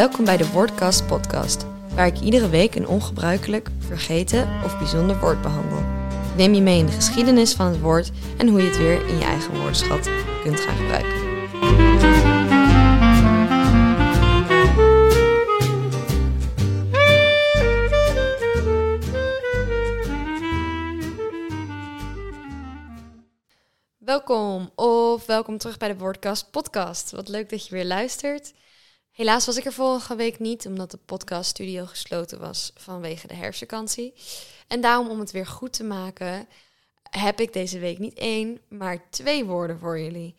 [0.00, 5.42] Welkom bij de Woordcast podcast, waar ik iedere week een ongebruikelijk, vergeten of bijzonder woord
[5.42, 5.78] behandel.
[6.30, 9.08] Ik neem je mee in de geschiedenis van het woord en hoe je het weer
[9.08, 10.10] in je eigen woordenschat
[10.42, 11.18] kunt gaan gebruiken.
[23.98, 27.10] Welkom of welkom terug bij de Woordcast podcast.
[27.10, 28.52] Wat leuk dat je weer luistert.
[29.20, 34.14] Helaas was ik er vorige week niet, omdat de podcaststudio gesloten was vanwege de herfstvakantie.
[34.68, 36.48] En daarom, om het weer goed te maken,
[37.10, 40.34] heb ik deze week niet één, maar twee woorden voor jullie.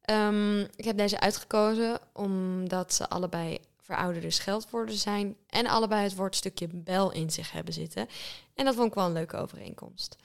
[0.00, 6.68] Ehm, ik heb deze uitgekozen omdat ze allebei verouderde scheldwoorden zijn en allebei het woordstukje
[6.72, 8.08] bel in zich hebben zitten.
[8.54, 10.16] En dat vond ik wel een leuke overeenkomst.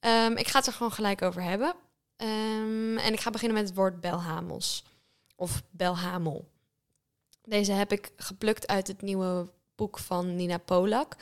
[0.00, 1.74] Ehm, ik ga het er gewoon gelijk over hebben.
[2.16, 4.84] Ehm, en ik ga beginnen met het woord belhamels
[5.36, 6.54] of belhamel.
[7.46, 11.16] Deze heb ik geplukt uit het nieuwe boek van Nina Polak,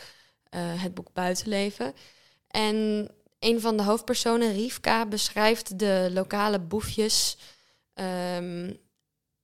[0.48, 1.94] eh, het boek Buitenleven.
[2.48, 3.08] En
[3.38, 7.36] een van de hoofdpersonen, Rivka, beschrijft de lokale boefjes
[7.94, 8.72] ehm,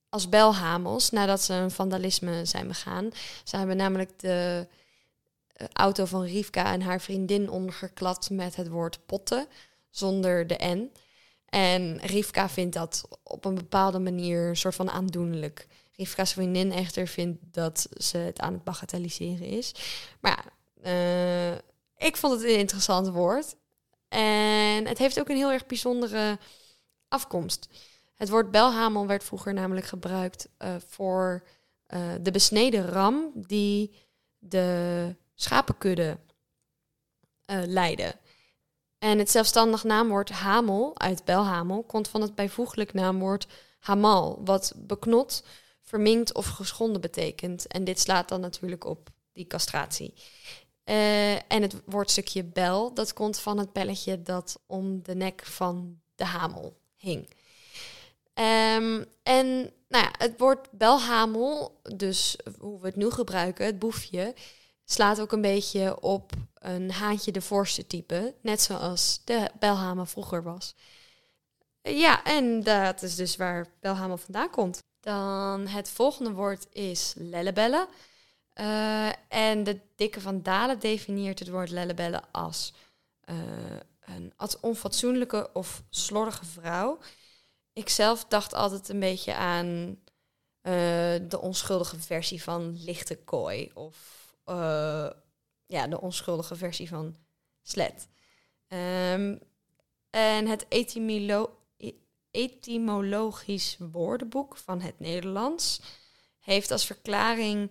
[0.09, 3.11] als belhamels nadat ze een vandalisme zijn begaan.
[3.45, 4.67] Ze hebben namelijk de
[5.53, 9.47] eh, auto van Rivka en haar vriendin ondergeklad met het woord potten
[9.91, 10.93] zonder de N.
[11.47, 15.67] En Rivka vindt dat op een bepaalde manier een soort van aandoenlijk.
[16.01, 19.75] Rivka's vriendin echter vindt dat ze het aan het bagatelliseren is.
[20.21, 20.45] Maar
[20.85, 21.53] uh,
[21.97, 23.57] ik vond het een interessant woord.
[24.09, 26.39] En het heeft ook een heel erg bijzondere
[27.09, 27.69] afkomst.
[28.15, 31.43] Het woord belhamel werd vroeger namelijk gebruikt uh, voor
[31.89, 33.95] uh, de besneden ram die
[34.39, 36.19] de schapenkudde
[37.67, 38.15] leidde.
[38.99, 43.47] En het zelfstandig naamwoord hamel uit belhamel komt van het bijvoeglijk naamwoord
[43.79, 45.43] hamal, wat beknot,
[45.91, 47.67] verminkt of geschonden betekent.
[47.67, 50.15] En dit slaat dan natuurlijk op die castratie.
[50.85, 56.01] Uh, en het woordstukje bel, dat komt van het belletje dat om de nek van
[56.15, 57.29] de hamel hing.
[58.35, 59.47] Um, en
[59.89, 64.35] nou ja, het woord belhamel, dus hoe we het nu gebruiken, het boefje,
[64.85, 70.43] slaat ook een beetje op een haantje de voorste type, net zoals de belhamel vroeger
[70.43, 70.75] was.
[71.83, 74.79] Ja, en dat is dus waar belhamel vandaan komt.
[75.01, 77.89] Dan het volgende woord is lellebellen.
[78.55, 82.73] Uh, en de dikke van Dalen definieert het woord lellebellen als
[83.25, 83.37] uh,
[84.01, 86.99] een onfatsoenlijke of slordige vrouw.
[87.73, 90.73] Ik zelf dacht altijd een beetje aan uh,
[91.29, 94.19] de onschuldige versie van lichte kooi of
[95.67, 97.17] ja, de onschuldige versie van
[97.63, 98.09] slet.
[98.69, 99.41] Um,
[100.11, 101.60] en het etymolo
[102.31, 105.81] etymologisch woordenboek van het Nederlands
[106.39, 107.71] heeft als verklaring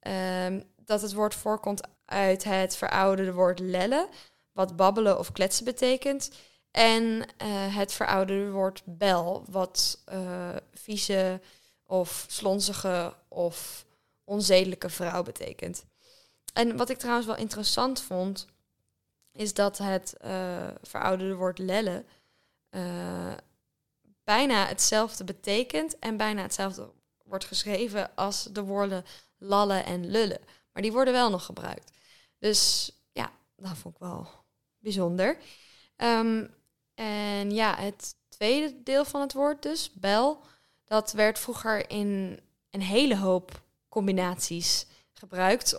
[0.00, 4.08] um, dat het woord voorkomt uit het verouderde woord lellen,
[4.52, 6.30] wat babbelen of kletsen betekent.
[6.70, 11.40] En uh, het verouderde woord bel, wat uh, vieze
[11.86, 13.86] of slonzige of
[14.24, 15.84] onzedelijke vrouw betekent.
[16.52, 18.46] En wat ik trouwens wel interessant vond,
[19.32, 22.06] is dat het uh, verouderde woord lellen
[24.24, 26.90] bijna hetzelfde betekent en bijna hetzelfde
[27.24, 29.04] wordt geschreven als de woorden
[29.38, 30.40] lallen en lullen.
[30.72, 31.90] Maar die worden wel nog gebruikt.
[32.38, 34.28] Dus ja, dat vond ik wel
[34.78, 35.38] bijzonder.
[35.96, 36.54] Um,
[36.94, 40.40] en ja, het tweede deel van het woord dus, bel,
[40.84, 42.40] dat werd vroeger in
[42.70, 45.72] een hele hoop combinaties gebruikt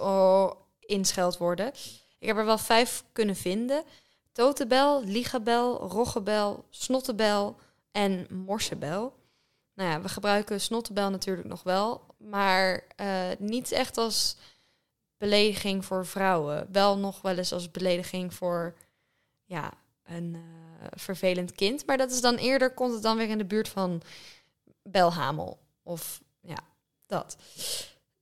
[0.79, 1.73] in scheldwoorden.
[2.19, 3.83] Ik heb er wel vijf kunnen vinden.
[4.31, 7.59] Totebel, liegebel, roggebel, snottebel
[7.95, 9.13] en morsebel.
[9.73, 14.37] Nou ja, we gebruiken snottebel natuurlijk nog wel, maar uh, niet echt als
[15.17, 16.67] belediging voor vrouwen.
[16.71, 18.75] Wel nog wel eens als belediging voor
[19.45, 19.71] ja,
[20.03, 20.41] een uh,
[20.91, 21.85] vervelend kind.
[21.85, 24.01] Maar dat is dan eerder, komt het dan weer in de buurt van
[24.83, 25.59] belhamel.
[25.83, 26.59] Of ja,
[27.05, 27.37] dat.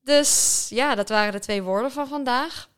[0.02, 2.70] Dus ja, dat waren de twee woorden van vandaag.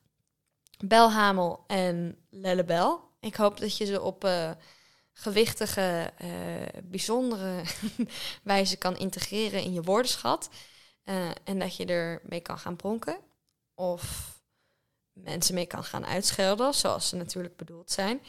[0.86, 3.10] Belhamel en lellebel.
[3.20, 4.52] Ik hoop dat je ze op uh,
[5.18, 6.30] gewichtige, uh,
[6.84, 7.64] bijzondere
[8.44, 10.50] wijze kan integreren in je woordenschat.
[11.06, 13.18] Uh, en dat je ermee kan gaan pronken.
[13.74, 14.34] Of
[15.14, 18.22] mensen mee kan gaan uitschelden, zoals ze natuurlijk bedoeld zijn.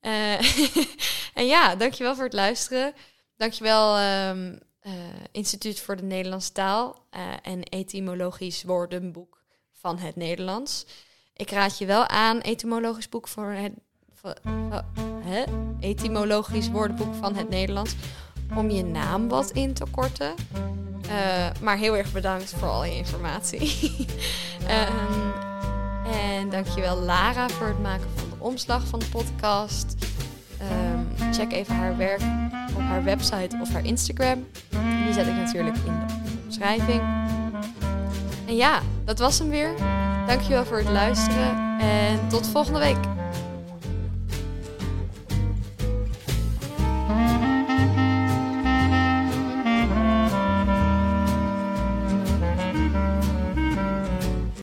[1.40, 2.94] en ja, dankjewel voor het luisteren.
[3.36, 3.98] Dankjewel
[4.28, 4.92] um, uh,
[5.32, 7.06] Instituut voor de Nederlandse Taal
[7.42, 9.42] en Etymologisch Woordenboek
[9.72, 10.86] van het Nederlands.
[11.32, 13.72] Ik raad je wel aan, etymologisch boek voor het
[15.24, 15.44] hè?
[15.80, 17.94] etymologisch woordenboek van het Nederlands,
[18.54, 20.34] om je naam wat in te korten.
[21.06, 23.88] Uh, maar heel erg bedankt voor al je informatie.
[24.60, 25.32] um,
[26.20, 29.96] en dankjewel Lara voor het maken van de omslag van de podcast.
[30.60, 32.20] Um, check even haar werk
[32.74, 34.46] op haar website of haar Instagram.
[35.04, 36.14] Die zet ik natuurlijk in de
[36.44, 37.00] omschrijving.
[38.46, 39.74] En ja, dat was hem weer.
[40.26, 43.17] Dankjewel voor het luisteren en tot volgende week.